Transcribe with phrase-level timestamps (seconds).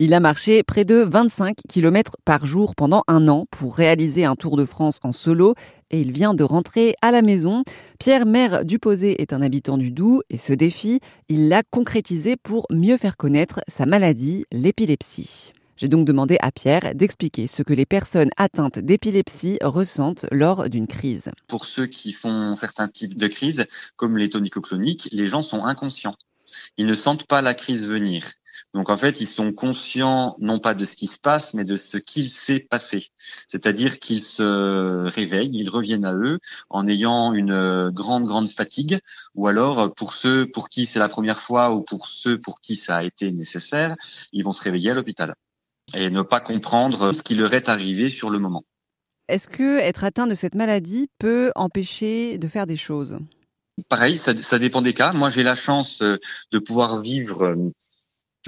[0.00, 4.36] Il a marché près de 25 km par jour pendant un an pour réaliser un
[4.36, 5.56] Tour de France en solo
[5.90, 7.64] et il vient de rentrer à la maison.
[7.98, 12.68] Pierre Maire Duposé est un habitant du Doubs et ce défi, il l'a concrétisé pour
[12.70, 15.52] mieux faire connaître sa maladie, l'épilepsie.
[15.76, 20.86] J'ai donc demandé à Pierre d'expliquer ce que les personnes atteintes d'épilepsie ressentent lors d'une
[20.86, 21.32] crise.
[21.48, 26.14] Pour ceux qui font certains types de crises, comme les tonicocloniques, les gens sont inconscients.
[26.76, 28.22] Ils ne sentent pas la crise venir.
[28.74, 31.76] Donc en fait, ils sont conscients non pas de ce qui se passe, mais de
[31.76, 33.08] ce qu'il s'est passé.
[33.48, 39.00] C'est-à-dire qu'ils se réveillent, ils reviennent à eux en ayant une grande, grande fatigue,
[39.34, 42.76] ou alors pour ceux pour qui c'est la première fois ou pour ceux pour qui
[42.76, 43.96] ça a été nécessaire,
[44.32, 45.34] ils vont se réveiller à l'hôpital
[45.94, 48.64] et ne pas comprendre ce qui leur est arrivé sur le moment.
[49.28, 53.18] Est-ce que être atteint de cette maladie peut empêcher de faire des choses?
[53.88, 55.12] Pareil, ça, ça, dépend des cas.
[55.12, 56.16] Moi, j'ai la chance euh,
[56.50, 57.72] de pouvoir vivre euh,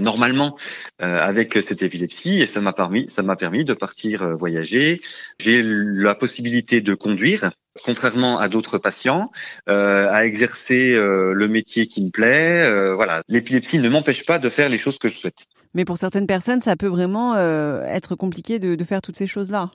[0.00, 0.56] normalement
[1.02, 4.98] euh, avec cette épilepsie et ça m'a permis ça m'a permis de partir euh, voyager.
[5.38, 7.50] J'ai la possibilité de conduire
[7.84, 9.30] contrairement à d'autres patients
[9.68, 12.92] euh, à exercer le métier qui me plaît.
[12.94, 13.22] Voilà.
[13.28, 15.46] L'épilepsie ne m'empêche pas de faire les choses que je souhaite.
[15.74, 19.50] Mais pour certaines personnes ça peut vraiment être compliqué de, de faire toutes ces choses
[19.50, 19.70] là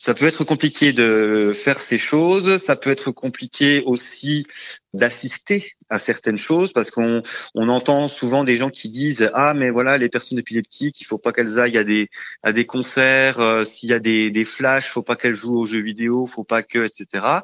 [0.00, 4.46] ça peut être compliqué de faire ces choses, ça peut être compliqué aussi
[4.94, 7.22] d'assister à certaines choses parce qu'on
[7.54, 11.18] on entend souvent des gens qui disent ah mais voilà les personnes épileptiques il faut
[11.18, 12.08] pas qu'elles aillent à des
[12.42, 13.40] à des concerts.
[13.40, 16.44] Euh, s'il y a des des flashs faut pas qu'elles jouent aux jeux vidéo faut
[16.44, 17.40] pas que etc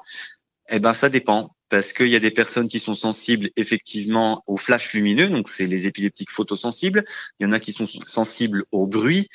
[0.71, 4.57] eh ben ça dépend parce qu'il y a des personnes qui sont sensibles effectivement au
[4.57, 7.05] flash lumineux, donc c'est les épileptiques photosensibles.
[7.39, 9.29] Il y en a qui sont sensibles au bruit,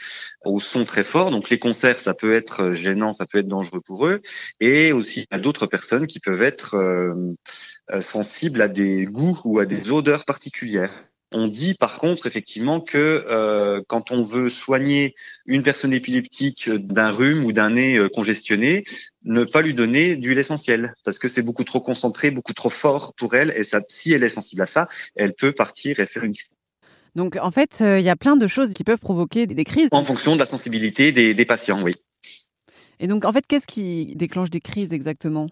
[0.46, 1.32] au son très fort.
[1.32, 4.22] Donc les concerts, ça peut être gênant, ça peut être dangereux pour eux.
[4.60, 7.14] Et aussi à d'autres personnes qui peuvent être euh,
[7.92, 11.11] euh, sensibles à des goûts ou à des odeurs particulières.
[11.34, 15.16] On dit par contre effectivement que euh, quand on veut soigner
[15.46, 18.84] une personne épileptique d'un rhume ou d'un nez euh, congestionné,
[19.24, 23.14] ne pas lui donner d'huile essentielle parce que c'est beaucoup trop concentré, beaucoup trop fort
[23.16, 26.24] pour elle et ça, si elle est sensible à ça, elle peut partir et faire
[26.24, 26.50] une crise.
[27.16, 29.90] Donc en fait, euh, il y a plein de choses qui peuvent provoquer des crises.
[29.92, 31.96] En fonction de la sensibilité des, des patients, oui.
[33.00, 35.48] Et donc en fait, qu'est-ce qui déclenche des crises exactement?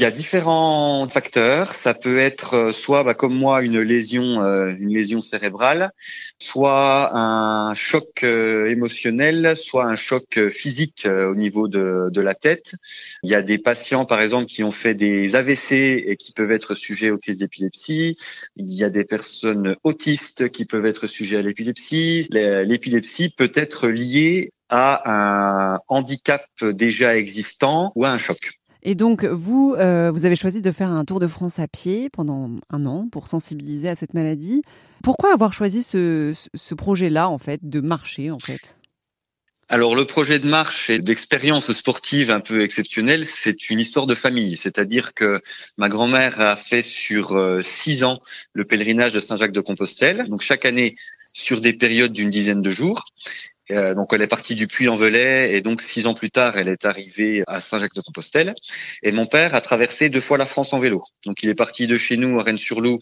[0.00, 1.74] Il y a différents facteurs.
[1.74, 5.90] Ça peut être euh, soit, bah, comme moi, une lésion, euh, une lésion cérébrale,
[6.38, 12.76] soit un choc euh, émotionnel, soit un choc physique au niveau de, de, la tête.
[13.22, 15.72] Il y a des patients, par exemple, qui ont fait des AVC
[16.06, 18.16] et qui peuvent être sujets aux crises d'épilepsie.
[18.56, 22.26] Il y a des personnes autistes qui peuvent être sujets à l'épilepsie.
[22.30, 28.59] L'épilepsie peut être liée à un handicap déjà existant ou à un choc.
[28.82, 32.08] Et donc, vous, euh, vous avez choisi de faire un tour de France à pied
[32.10, 34.62] pendant un an pour sensibiliser à cette maladie.
[35.02, 38.76] Pourquoi avoir choisi ce, ce projet-là, en fait, de marcher, en fait?
[39.72, 44.16] Alors le projet de marche et d'expérience sportive un peu exceptionnelle, c'est une histoire de
[44.16, 44.56] famille.
[44.56, 45.40] C'est-à-dire que
[45.76, 48.20] ma grand-mère a fait sur euh, six ans
[48.52, 50.26] le pèlerinage de Saint-Jacques-de-Compostelle.
[50.28, 50.96] Donc chaque année
[51.34, 53.04] sur des périodes d'une dizaine de jours.
[53.70, 56.84] Euh, donc elle est partie du Puy-en-Velay et donc six ans plus tard, elle est
[56.84, 58.54] arrivée à Saint-Jacques-de-Compostelle.
[59.02, 61.02] Et mon père a traversé deux fois la France en vélo.
[61.24, 62.98] Donc il est parti de chez nous à Rennes-sur-Loup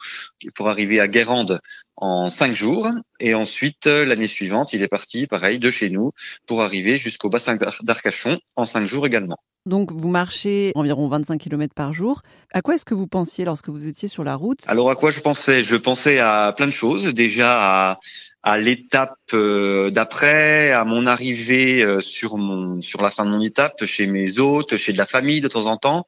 [0.54, 1.60] pour arriver à Guérande
[2.00, 2.88] en cinq jours.
[3.20, 6.12] Et ensuite, euh, l'année suivante, il est parti, pareil, de chez nous
[6.46, 9.38] pour arriver jusqu'au bassin d'Arcachon en cinq jours également.
[9.66, 12.22] Donc, vous marchez environ 25 km par jour.
[12.54, 14.60] À quoi est-ce que vous pensiez lorsque vous étiez sur la route?
[14.66, 15.62] Alors, à quoi je pensais?
[15.62, 17.04] Je pensais à plein de choses.
[17.04, 18.00] Déjà à,
[18.42, 23.40] à l'étape euh, d'après, à mon arrivée euh, sur mon sur la fin de mon
[23.40, 26.06] étape, chez mes hôtes, chez de la famille de temps en temps.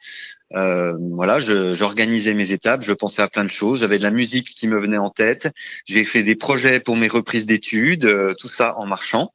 [0.54, 3.80] Euh, voilà, j'organisais mes étapes, je pensais à plein de choses.
[3.80, 5.48] J'avais de la musique qui me venait en tête.
[5.86, 9.32] J'ai fait des projets pour mes reprises d'études, tout ça en marchant.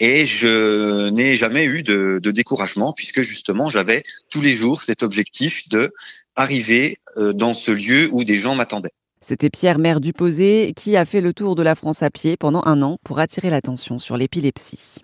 [0.00, 5.02] Et je n'ai jamais eu de, de, découragement puisque justement j'avais tous les jours cet
[5.02, 5.92] objectif de
[6.36, 8.92] arriver euh, dans ce lieu où des gens m'attendaient.
[9.20, 12.62] C'était Pierre Maire Duposé qui a fait le tour de la France à pied pendant
[12.64, 14.96] un an pour attirer l'attention sur l'épilepsie.